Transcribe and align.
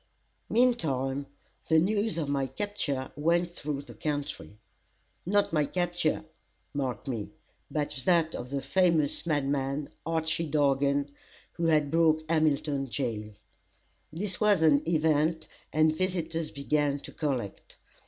Meantime, 0.49 1.27
the 1.69 1.77
news 1.77 2.17
of 2.17 2.27
my 2.27 2.47
capture 2.47 3.11
went 3.15 3.51
through 3.51 3.83
the 3.83 3.93
country; 3.93 4.57
not 5.27 5.53
my 5.53 5.63
capture, 5.63 6.25
mark 6.73 7.07
me, 7.07 7.29
but 7.69 7.91
that 8.07 8.33
of 8.33 8.49
the 8.49 8.63
famous 8.63 9.27
madman, 9.27 9.87
Archy 10.03 10.47
Dargan, 10.47 11.11
who 11.51 11.67
had 11.67 11.91
broke 11.91 12.27
Hamilton 12.27 12.89
jail. 12.89 13.31
This 14.11 14.39
was 14.41 14.63
an 14.63 14.81
event, 14.89 15.47
and 15.71 15.95
visitors 15.95 16.49
began 16.49 16.97
to 17.01 17.11
collect. 17.11 17.77